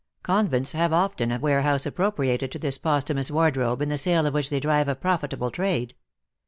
[0.23, 4.33] Convents have often a warehouse appropri ated to this posthumous wardrobe, in the sale of
[4.33, 5.93] which they drive a profitable trade.